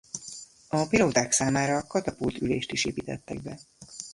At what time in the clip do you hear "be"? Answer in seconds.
3.41-3.59